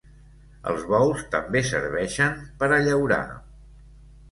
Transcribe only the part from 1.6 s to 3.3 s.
serveixen per a llaurar.